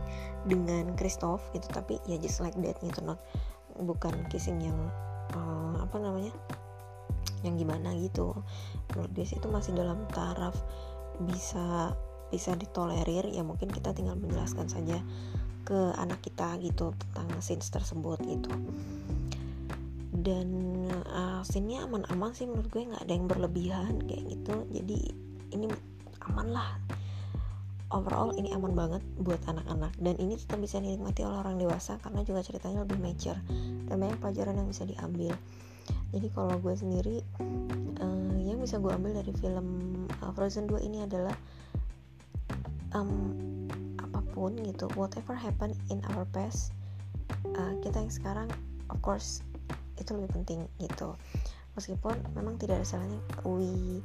dengan 0.47 0.95
Kristoff 0.95 1.43
gitu 1.53 1.67
tapi 1.75 1.99
ya 2.07 2.17
just 2.23 2.39
like 2.43 2.57
that 2.63 2.79
gitu 2.81 3.01
not 3.03 3.19
bukan 3.77 4.15
kissing 4.33 4.57
yang 4.63 4.79
uh, 5.37 5.77
apa 5.83 5.97
namanya 5.99 6.33
yang 7.45 7.59
gimana 7.61 7.93
gitu. 7.99 8.33
Menurut 8.95 9.11
gue 9.13 9.27
sih 9.27 9.37
itu 9.39 9.49
masih 9.51 9.77
dalam 9.77 10.01
taraf 10.15 10.57
bisa 11.27 11.93
bisa 12.37 12.53
ditolerir 12.53 13.33
ya 13.33 13.41
mungkin 13.41 13.73
kita 13.73 13.97
tinggal 13.97 14.21
menjelaskan 14.21 14.69
saja 14.69 15.01
ke 15.65 15.97
anak 15.97 16.21
kita 16.21 16.61
gitu 16.61 16.93
tentang 16.95 17.27
scenes 17.41 17.73
tersebut 17.73 18.21
gitu. 18.23 18.53
Dan 20.13 20.49
uh, 21.11 21.41
scene-nya 21.43 21.89
aman-aman 21.89 22.37
sih 22.37 22.45
menurut 22.45 22.69
gue 22.69 22.87
nggak 22.87 23.03
ada 23.03 23.13
yang 23.17 23.27
berlebihan 23.27 23.99
kayak 24.05 24.37
gitu. 24.37 24.55
Jadi 24.71 24.99
ini 25.57 25.67
aman 26.29 26.49
lah. 26.53 26.71
Overall 27.91 28.35
ini 28.35 28.51
aman 28.55 28.75
banget 28.75 29.03
buat 29.19 29.43
anak-anak. 29.49 29.97
Dan 29.99 30.15
ini 30.23 30.39
tetap 30.39 30.63
bisa 30.63 30.79
dinikmati 30.79 31.27
oleh 31.27 31.39
orang 31.43 31.59
dewasa 31.59 31.99
karena 31.99 32.23
juga 32.23 32.47
ceritanya 32.47 32.87
lebih 32.87 32.99
mature. 33.03 33.39
Dan 33.91 33.97
banyak 33.99 34.19
pelajaran 34.23 34.55
yang 34.59 34.69
bisa 34.71 34.87
diambil. 34.87 35.35
Jadi 36.15 36.27
kalau 36.35 36.59
gue 36.59 36.75
sendiri 36.75 37.23
uh, 38.03 38.39
yang 38.39 38.59
bisa 38.63 38.79
gue 38.79 38.91
ambil 38.91 39.19
dari 39.19 39.31
film 39.35 39.67
uh, 40.23 40.31
Frozen 40.35 40.71
2 40.71 40.83
ini 40.87 41.03
adalah 41.03 41.35
um, 42.97 43.13
apa 44.01 44.25
pun 44.33 44.57
gitu 44.65 44.89
whatever 44.97 45.37
happen 45.37 45.77
in 45.93 46.01
our 46.17 46.25
past 46.33 46.73
uh, 47.53 47.77
kita 47.85 48.01
yang 48.01 48.13
sekarang 48.13 48.49
of 48.89 48.99
course 49.05 49.45
itu 50.01 50.13
lebih 50.17 50.41
penting 50.43 50.61
gitu. 50.81 51.17
Meskipun 51.77 52.17
memang 52.33 52.57
tidak 52.57 52.81
ada 52.81 52.87
salahnya 52.89 53.21
we 53.45 54.01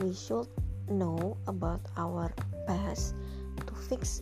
we 0.00 0.12
should 0.12 0.48
know 0.88 1.36
about 1.48 1.80
our 1.96 2.28
past 2.68 3.16
to 3.64 3.72
fix 3.88 4.20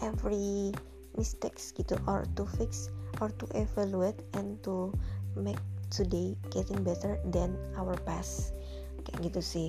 every 0.00 0.72
mistakes 1.16 1.76
gitu 1.76 2.00
or 2.08 2.24
to 2.36 2.48
fix 2.56 2.88
or 3.20 3.28
to 3.36 3.44
evaluate 3.52 4.16
and 4.36 4.56
to 4.64 4.88
make 5.36 5.60
today 5.92 6.32
getting 6.48 6.80
better 6.80 7.20
than 7.28 7.52
our 7.76 7.96
past. 8.08 8.56
Kayak 9.04 9.32
gitu 9.32 9.40
sih. 9.40 9.68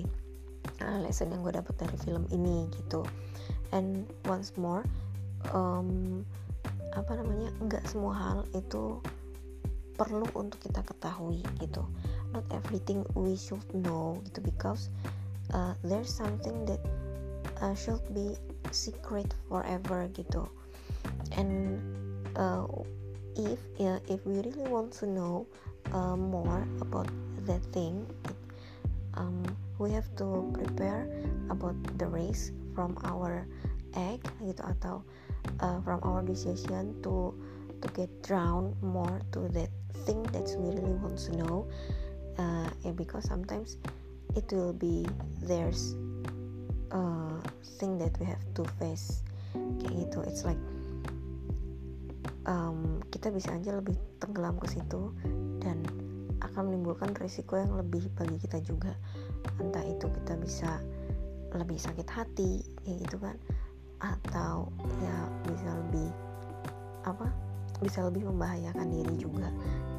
Uh, 0.78 1.02
lesson 1.02 1.34
yang 1.34 1.42
gue 1.42 1.58
dapet 1.58 1.74
dari 1.74 1.98
film 2.06 2.30
ini 2.30 2.70
gitu 2.70 3.02
and 3.72 4.08
once 4.28 4.54
more 4.60 4.84
um, 5.56 6.22
apa 6.96 7.16
namanya 7.16 7.50
nggak 7.64 7.84
semua 7.88 8.14
hal 8.14 8.40
itu 8.52 9.00
perlu 9.96 10.26
untuk 10.34 10.60
kita 10.66 10.82
ketahui 10.84 11.44
gitu. 11.62 11.84
Not 12.32 12.48
everything 12.52 13.04
we 13.14 13.36
should 13.36 13.64
know 13.76 14.20
gitu 14.28 14.40
because 14.44 14.92
uh, 15.52 15.76
there's 15.84 16.10
something 16.12 16.64
that 16.68 16.82
uh, 17.60 17.76
should 17.76 18.02
be 18.16 18.36
secret 18.72 19.32
forever 19.52 20.08
gitu. 20.16 20.48
And 21.36 21.80
uh, 22.36 22.66
if 23.36 23.60
yeah, 23.80 24.00
if 24.12 24.24
we 24.28 24.44
really 24.44 24.68
want 24.68 24.92
to 25.00 25.08
know 25.08 25.48
uh, 25.94 26.16
more 26.16 26.64
about 26.82 27.08
that 27.48 27.64
thing 27.72 28.06
um, 29.16 29.44
we 29.80 29.92
have 29.92 30.08
to 30.16 30.50
prepare 30.54 31.08
about 31.50 31.76
the 31.98 32.08
race 32.08 32.52
from 32.74 32.96
our 33.08 33.48
egg 33.98 34.24
gitu 34.44 34.62
atau 34.64 35.04
uh, 35.60 35.80
from 35.84 36.00
our 36.08 36.24
decision 36.24 36.96
to 37.04 37.36
to 37.82 37.88
get 37.98 38.10
drown 38.22 38.72
more 38.80 39.20
to 39.34 39.50
that 39.52 39.72
thing 40.06 40.22
that 40.32 40.48
we 40.58 40.72
really 40.72 40.96
want 41.02 41.18
to 41.18 41.34
know 41.36 41.66
uh, 42.38 42.70
yeah, 42.84 42.96
because 42.96 43.28
sometimes 43.28 43.78
it 44.36 44.46
will 44.52 44.74
be 44.74 45.06
there's 45.44 45.96
uh, 46.92 47.38
thing 47.80 47.98
that 47.98 48.18
we 48.20 48.26
have 48.26 48.44
to 48.56 48.64
face. 48.80 49.24
Kayak 49.52 50.08
gitu 50.08 50.20
it's 50.24 50.44
like 50.48 50.62
um, 52.48 53.04
kita 53.12 53.34
bisa 53.34 53.52
aja 53.52 53.76
lebih 53.76 53.98
tenggelam 54.24 54.56
ke 54.62 54.68
situ 54.72 55.12
dan 55.60 55.84
akan 56.42 56.72
menimbulkan 56.72 57.12
risiko 57.20 57.60
yang 57.60 57.76
lebih 57.76 58.08
bagi 58.16 58.40
kita 58.40 58.64
juga. 58.64 58.96
Entah 59.60 59.84
itu 59.84 60.08
kita 60.08 60.40
bisa 60.40 60.80
lebih 61.56 61.78
sakit 61.80 62.08
hati 62.08 62.64
ya 62.88 62.94
gitu 63.00 63.18
kan. 63.20 63.38
Atau 64.02 64.74
ya 65.04 65.16
bisa 65.46 65.70
lebih 65.88 66.10
apa 67.06 67.28
bisa 67.82 68.06
lebih 68.06 68.30
membahayakan 68.30 68.88
diri 68.94 69.16
juga 69.18 69.50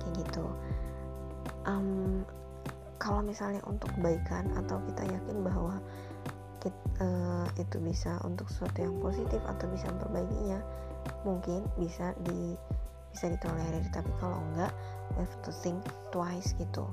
kayak 0.03 0.15
gitu. 0.23 0.47
Um, 1.67 2.23
kalau 3.03 3.19
misalnya 3.23 3.59
untuk 3.67 3.91
kebaikan 3.99 4.47
atau 4.55 4.79
kita 4.87 5.03
yakin 5.11 5.43
bahwa 5.43 5.83
kita, 6.63 6.79
uh, 7.03 7.47
eh, 7.59 7.67
itu 7.67 7.83
bisa 7.83 8.23
untuk 8.23 8.47
sesuatu 8.47 8.79
yang 8.87 8.95
positif 9.03 9.43
atau 9.51 9.67
bisa 9.75 9.91
memperbaikinya 9.91 10.63
mungkin 11.27 11.67
bisa 11.75 12.15
di 12.23 12.55
bisa 13.11 13.35
ditolerir. 13.35 13.83
Tapi 13.91 14.11
kalau 14.23 14.39
enggak 14.55 14.71
we 15.19 15.27
have 15.27 15.37
to 15.43 15.51
think 15.51 15.83
twice 16.15 16.55
gitu. 16.63 16.87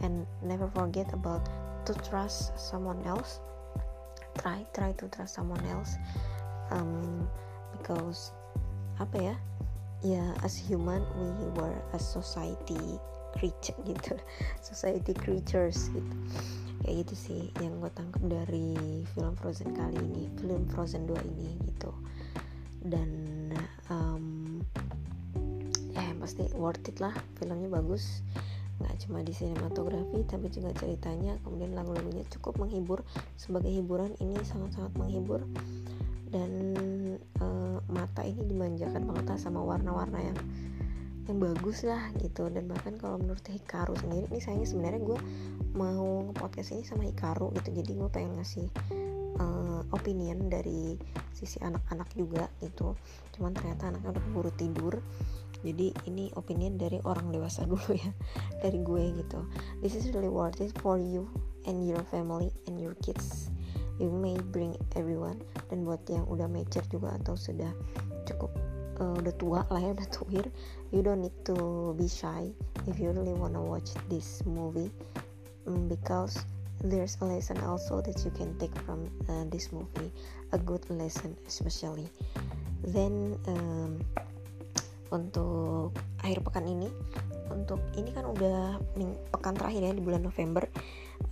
And 0.00 0.24
never 0.40 0.66
forget 0.72 1.12
about 1.12 1.44
to 1.84 1.92
trust 2.08 2.56
someone 2.56 3.04
else 3.04 3.44
try 4.38 4.64
try 4.72 4.92
to 4.96 5.08
trust 5.12 5.36
someone 5.36 5.62
else 5.68 5.96
um, 6.72 7.28
because 7.76 8.32
apa 9.00 9.32
ya 9.32 9.36
ya 10.02 10.24
as 10.42 10.58
human 10.58 11.02
we 11.14 11.30
were 11.58 11.78
a 11.94 11.98
society 11.98 12.98
creature 13.32 13.76
gitu. 13.90 14.14
Society 14.60 15.14
creatures 15.16 15.88
gitu. 15.90 16.16
Kayak 16.82 17.06
gitu 17.06 17.14
sih 17.14 17.42
yang 17.62 17.78
gue 17.78 17.90
tangkap 17.94 18.22
dari 18.26 19.06
film 19.14 19.34
Frozen 19.38 19.70
kali 19.72 19.96
ini 19.96 20.26
film 20.42 20.66
Frozen 20.70 21.06
2 21.06 21.14
ini 21.32 21.50
gitu. 21.70 21.90
Dan 22.82 23.10
um, 23.88 24.58
ya 25.94 26.02
pasti 26.18 26.50
worth 26.58 26.82
it 26.90 26.98
lah 26.98 27.14
filmnya 27.38 27.70
bagus 27.70 28.26
nggak 28.82 29.06
cuma 29.06 29.22
di 29.22 29.30
sinematografi 29.30 30.26
tapi 30.26 30.50
juga 30.50 30.74
ceritanya. 30.74 31.38
Kemudian 31.46 31.72
lagu-lagunya 31.78 32.26
cukup 32.28 32.58
menghibur. 32.58 33.06
Sebagai 33.38 33.70
hiburan 33.70 34.12
ini 34.18 34.36
sangat-sangat 34.42 34.92
menghibur. 34.98 35.46
Dan 36.32 36.50
uh, 37.40 37.78
mata 37.92 38.24
ini 38.24 38.42
dimanjakan 38.48 39.04
banget 39.04 39.24
lah 39.30 39.38
sama 39.38 39.60
warna-warna 39.62 40.18
yang 40.18 40.38
yang 41.30 41.38
bagus 41.38 41.86
lah 41.86 42.10
gitu. 42.18 42.50
Dan 42.50 42.66
bahkan 42.66 42.98
kalau 42.98 43.22
menurut 43.22 43.44
Hikaru 43.46 43.94
sendiri 43.94 44.26
ini 44.28 44.40
sayangnya 44.42 44.68
sebenarnya 44.68 45.00
gue 45.06 45.18
mau 45.78 46.28
podcast 46.34 46.74
ini 46.74 46.82
sama 46.82 47.06
Hikaru 47.06 47.54
gitu. 47.62 47.70
Jadi 47.70 47.90
gue 47.94 48.08
pengen 48.10 48.36
ngasih 48.40 48.66
uh, 49.38 49.80
opinion 49.94 50.50
dari 50.50 50.98
sisi 51.30 51.62
anak-anak 51.62 52.10
juga 52.18 52.50
gitu. 52.58 52.98
Cuman 53.36 53.54
ternyata 53.54 53.92
anaknya 53.92 54.18
udah 54.18 54.24
keburu 54.24 54.50
tidur 54.58 54.94
jadi 55.62 55.94
ini 56.10 56.30
opinion 56.38 56.78
dari 56.78 56.98
orang 57.06 57.30
dewasa 57.30 57.66
dulu 57.70 57.94
ya 57.94 58.10
dari 58.62 58.78
gue 58.82 59.04
gitu. 59.22 59.46
This 59.80 59.94
is 59.98 60.10
really 60.14 60.30
worth 60.30 60.60
it 60.62 60.74
for 60.82 60.98
you 60.98 61.26
and 61.66 61.86
your 61.86 62.02
family 62.10 62.50
and 62.66 62.78
your 62.78 62.98
kids. 63.00 63.50
You 64.02 64.10
may 64.10 64.38
bring 64.54 64.74
everyone. 64.98 65.42
Dan 65.70 65.86
buat 65.86 66.02
yang 66.10 66.26
udah 66.26 66.50
mature 66.50 66.84
juga 66.90 67.14
atau 67.22 67.38
sudah 67.38 67.70
cukup 68.26 68.50
uh, 68.98 69.14
udah 69.18 69.34
tua 69.40 69.60
lah 69.72 69.80
ya 69.82 69.90
udah 69.98 70.08
tuir 70.14 70.46
you 70.94 71.02
don't 71.02 71.18
need 71.18 71.34
to 71.42 71.90
be 71.98 72.06
shy 72.06 72.54
if 72.86 73.02
you 73.02 73.10
really 73.10 73.34
wanna 73.34 73.58
watch 73.58 73.90
this 74.06 74.46
movie 74.46 74.94
um, 75.66 75.90
because 75.90 76.46
there's 76.84 77.16
a 77.20 77.24
lesson 77.24 77.58
also 77.62 78.00
that 78.00 78.24
you 78.24 78.30
can 78.30 78.58
take 78.58 78.74
from 78.82 79.06
uh, 79.28 79.44
this 79.50 79.72
movie. 79.72 80.12
A 80.52 80.58
good 80.58 80.88
lesson 80.90 81.36
especially. 81.46 82.08
Then 82.84 83.38
um, 83.46 84.00
untuk 85.12 85.92
akhir 86.24 86.40
pekan 86.40 86.64
ini. 86.64 86.88
Untuk 87.52 87.84
ini 88.00 88.10
kan 88.16 88.24
udah 88.24 88.80
pekan 89.28 89.52
terakhir 89.52 89.84
ya 89.84 89.92
di 89.92 90.00
bulan 90.00 90.24
November. 90.24 90.64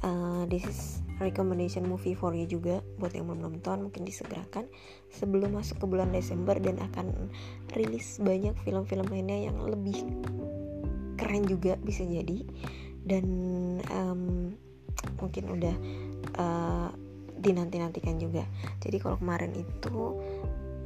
Uh, 0.05 0.45
this 0.47 0.63
is 0.69 0.81
recommendation 1.19 1.85
movie 1.89 2.15
for 2.15 2.33
you 2.37 2.47
juga 2.47 2.85
buat 3.01 3.13
yang 3.13 3.27
belum 3.27 3.43
nonton 3.43 3.91
mungkin 3.91 4.07
disegerakan 4.07 4.71
sebelum 5.11 5.59
masuk 5.59 5.83
ke 5.83 5.87
bulan 5.91 6.15
Desember 6.15 6.57
dan 6.57 6.79
akan 6.79 7.29
rilis 7.75 8.23
banyak 8.23 8.55
film-film 8.63 9.11
lainnya 9.11 9.51
yang 9.51 9.59
lebih 9.65 10.07
keren 11.19 11.45
juga 11.49 11.81
bisa 11.81 12.05
jadi. 12.05 12.45
Dan 13.01 13.27
um, 13.89 14.53
mungkin 15.17 15.45
udah 15.57 15.75
uh, 16.37 16.89
dinanti-nantikan 17.41 18.21
juga. 18.21 18.45
Jadi 18.85 19.01
kalau 19.01 19.17
kemarin 19.17 19.57
itu 19.57 20.21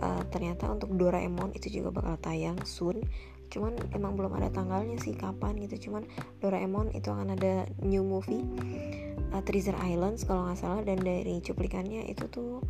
uh, 0.01 0.23
ternyata 0.31 0.71
untuk 0.71 0.95
Doraemon 0.95 1.55
itu 1.55 1.81
juga 1.81 1.95
bakal 1.95 2.17
tayang 2.23 2.59
soon. 2.67 3.05
Cuman 3.53 3.77
emang 3.95 4.19
belum 4.19 4.35
ada 4.35 4.51
tanggalnya 4.51 4.99
sih 4.99 5.15
kapan 5.15 5.55
gitu. 5.63 5.91
Cuman 5.91 6.09
Doraemon 6.43 6.91
itu 6.97 7.13
akan 7.13 7.39
ada 7.39 7.69
new 7.85 8.03
movie 8.03 8.43
uh, 9.31 9.43
Treasure 9.45 9.79
Islands 9.79 10.27
kalau 10.27 10.49
nggak 10.51 10.59
salah. 10.59 10.83
Dan 10.83 11.03
dari 11.05 11.39
cuplikannya 11.45 12.09
itu 12.11 12.27
tuh 12.33 12.65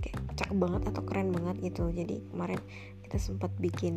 kayak 0.00 0.16
cakep 0.38 0.56
banget 0.56 0.82
atau 0.86 1.02
keren 1.02 1.34
banget 1.34 1.72
gitu. 1.72 1.90
Jadi 1.90 2.22
kemarin 2.30 2.60
kita 3.02 3.18
sempat 3.18 3.50
bikin 3.58 3.96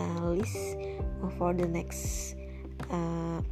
uh, 0.00 0.32
list 0.32 0.80
for 1.36 1.52
the 1.52 1.68
next 1.68 2.34
uh, 2.88 3.44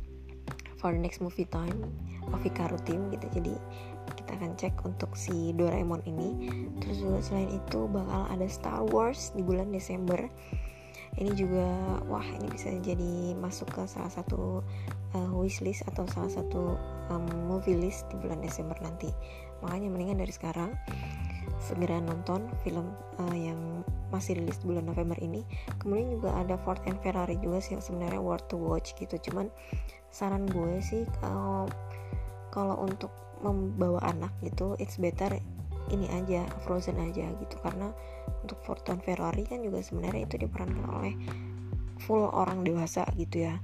for 0.80 0.92
the 0.92 1.00
next 1.00 1.20
movie 1.20 1.48
time 1.48 1.92
of 2.32 2.40
Hikaru 2.40 2.80
Team 2.88 3.12
gitu. 3.12 3.28
Jadi 3.36 3.54
kita 4.24 4.40
akan 4.40 4.52
cek 4.56 4.74
untuk 4.88 5.12
si 5.12 5.52
Doraemon 5.52 6.00
ini. 6.08 6.48
Terus 6.80 6.96
juga 7.04 7.20
selain 7.20 7.52
itu 7.52 7.84
bakal 7.92 8.24
ada 8.32 8.48
Star 8.48 8.80
Wars 8.88 9.36
di 9.36 9.44
bulan 9.44 9.68
Desember. 9.68 10.16
Ini 11.14 11.30
juga 11.36 11.68
wah 12.08 12.24
ini 12.24 12.48
bisa 12.48 12.72
jadi 12.80 13.36
masuk 13.36 13.70
ke 13.70 13.84
salah 13.86 14.10
satu 14.10 14.64
uh, 15.14 15.30
wishlist 15.36 15.84
atau 15.86 16.08
salah 16.10 16.32
satu 16.32 16.74
um, 17.12 17.28
movie 17.46 17.76
list 17.76 18.08
di 18.08 18.16
bulan 18.16 18.40
Desember 18.40 18.74
nanti. 18.80 19.12
Makanya 19.62 19.92
mendingan 19.92 20.18
dari 20.24 20.32
sekarang 20.32 20.72
segera 21.60 22.00
nonton 22.02 22.48
film 22.66 22.90
uh, 23.20 23.36
yang 23.36 23.84
masih 24.10 24.40
rilis 24.40 24.58
bulan 24.64 24.88
November 24.88 25.14
ini. 25.20 25.46
Kemudian 25.78 26.18
juga 26.18 26.34
ada 26.34 26.58
Ford 26.58 26.80
and 26.88 26.98
Ferrari 27.04 27.38
juga 27.38 27.60
sih 27.60 27.76
yang 27.76 27.84
sebenarnya 27.84 28.18
worth 28.24 28.48
to 28.50 28.56
watch 28.58 28.96
gitu. 28.98 29.14
Cuman 29.30 29.52
saran 30.10 30.48
gue 30.50 30.80
sih 30.82 31.06
kalau 31.22 31.70
kalau 32.50 32.78
untuk 32.82 33.10
membawa 33.44 34.00
anak 34.08 34.32
gitu 34.40 34.72
it's 34.80 34.96
better 34.96 35.36
ini 35.92 36.08
aja 36.08 36.48
Frozen 36.64 36.96
aja 37.00 37.28
gitu. 37.40 37.56
Karena 37.60 37.92
untuk 38.44 38.56
Fortune 38.64 39.00
Ferrari 39.04 39.44
kan 39.44 39.60
juga 39.60 39.84
sebenarnya 39.84 40.24
itu 40.24 40.36
diperankan 40.40 40.86
oleh 40.88 41.14
full 42.00 42.24
orang 42.32 42.64
dewasa 42.64 43.04
gitu 43.20 43.44
ya. 43.44 43.60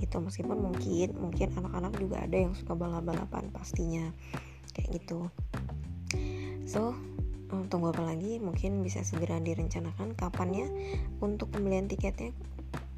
Gitu 0.00 0.16
meskipun 0.18 0.58
mungkin 0.58 1.14
mungkin 1.20 1.48
anak-anak 1.54 1.92
juga 2.00 2.16
ada 2.24 2.36
yang 2.36 2.52
suka 2.56 2.72
balap-balapan 2.74 3.52
pastinya 3.52 4.10
kayak 4.74 4.98
gitu. 4.98 5.30
So 6.66 6.94
tunggu 7.70 7.94
apa 7.94 8.02
lagi? 8.02 8.38
Mungkin 8.38 8.82
bisa 8.82 9.02
segera 9.02 9.38
direncanakan 9.42 10.14
kapannya 10.14 10.70
untuk 11.22 11.54
pembelian 11.54 11.90
tiketnya 11.90 12.34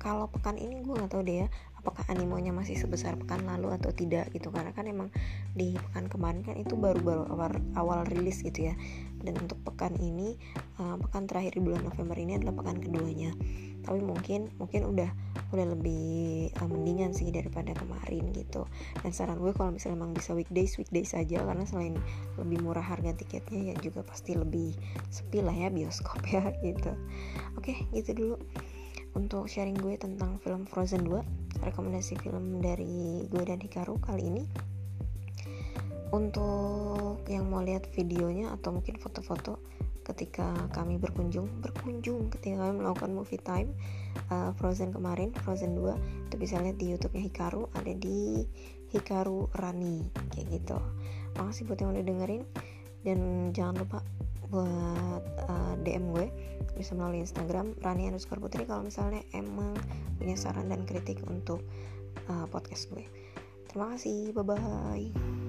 kalau 0.02 0.26
pekan 0.26 0.58
ini 0.58 0.82
gue 0.82 0.98
nggak 0.98 1.14
tahu 1.14 1.22
deh 1.22 1.46
ya 1.46 1.48
apakah 1.82 2.06
animonya 2.14 2.54
masih 2.54 2.78
sebesar 2.78 3.18
pekan 3.18 3.42
lalu 3.42 3.74
atau 3.74 3.90
tidak 3.90 4.30
gitu. 4.30 4.54
Karena 4.54 4.70
kan 4.70 4.86
emang 4.86 5.10
di 5.58 5.74
pekan 5.74 6.06
kemarin 6.06 6.46
kan 6.46 6.54
itu 6.54 6.78
baru-baru 6.78 7.26
awal 7.26 7.50
awal 7.74 8.06
rilis 8.06 8.38
gitu 8.46 8.70
ya. 8.70 8.74
Dan 9.18 9.34
untuk 9.42 9.58
pekan 9.66 9.98
ini 9.98 10.38
uh, 10.78 10.94
pekan 11.02 11.26
terakhir 11.26 11.58
di 11.58 11.62
bulan 11.66 11.82
November 11.82 12.14
ini 12.14 12.38
adalah 12.38 12.54
pekan 12.54 12.78
keduanya. 12.78 13.34
Tapi 13.82 13.98
mungkin 13.98 14.46
mungkin 14.62 14.94
udah 14.94 15.10
udah 15.50 15.66
lebih 15.74 16.54
uh, 16.62 16.70
mendingan 16.70 17.10
sih 17.18 17.34
daripada 17.34 17.74
kemarin 17.74 18.30
gitu. 18.30 18.62
Dan 19.02 19.10
saran 19.10 19.42
gue 19.42 19.50
kalau 19.50 19.74
misalnya 19.74 20.06
emang 20.06 20.14
bisa 20.14 20.38
weekdays 20.38 20.78
weekdays 20.78 21.18
aja. 21.18 21.42
Karena 21.42 21.66
selain 21.66 21.98
lebih 22.38 22.62
murah 22.62 22.86
harga 22.86 23.10
tiketnya 23.18 23.74
ya 23.74 23.76
juga 23.82 24.06
pasti 24.06 24.38
lebih 24.38 24.78
sepi 25.10 25.42
lah 25.42 25.54
ya 25.54 25.66
bioskop 25.66 26.22
ya 26.30 26.46
gitu. 26.62 26.94
Oke 27.58 27.90
gitu 27.90 28.14
dulu 28.14 28.36
untuk 29.12 29.44
sharing 29.48 29.76
gue 29.76 29.96
tentang 30.00 30.40
film 30.40 30.64
Frozen 30.64 31.04
2 31.04 31.64
rekomendasi 31.64 32.16
film 32.20 32.58
dari 32.64 33.28
gue 33.28 33.42
dan 33.44 33.60
Hikaru 33.60 34.00
kali 34.00 34.28
ini. 34.28 34.44
Untuk 36.12 37.24
yang 37.28 37.48
mau 37.48 37.64
lihat 37.64 37.88
videonya 37.96 38.52
atau 38.52 38.76
mungkin 38.76 39.00
foto-foto 39.00 39.56
ketika 40.02 40.50
kami 40.74 40.98
berkunjung 40.98 41.46
berkunjung 41.62 42.26
ketika 42.34 42.66
kami 42.66 42.82
melakukan 42.82 43.14
movie 43.14 43.38
time 43.38 43.70
uh, 44.34 44.50
Frozen 44.58 44.90
kemarin 44.90 45.30
Frozen 45.46 45.78
2 45.78 46.26
itu 46.26 46.36
bisa 46.36 46.58
lihat 46.58 46.76
di 46.76 46.90
YouTube-nya 46.90 47.30
Hikaru 47.30 47.70
ada 47.78 47.92
di 47.94 48.42
Hikaru 48.92 49.48
Rani 49.56 50.04
kayak 50.36 50.46
gitu. 50.52 50.76
Makasih 51.38 51.64
buat 51.64 51.80
yang 51.80 51.96
udah 51.96 52.04
dengerin 52.04 52.42
dan 53.02 53.18
jangan 53.56 53.74
lupa 53.80 53.98
buat 54.52 55.22
uh, 55.48 55.74
DM 55.80 56.12
gue 56.12 56.26
bisa 56.82 56.98
melalui 56.98 57.22
Instagram 57.22 57.78
Rani 57.78 58.10
underscore 58.10 58.42
Putri 58.42 58.66
kalau 58.66 58.82
misalnya 58.82 59.22
emang 59.30 59.78
punya 60.18 60.34
saran 60.34 60.66
dan 60.66 60.82
kritik 60.82 61.22
untuk 61.30 61.62
uh, 62.26 62.46
podcast 62.50 62.90
gue. 62.90 63.06
Terima 63.70 63.94
kasih 63.96 64.34
bye 64.36 64.44
bye 64.44 65.41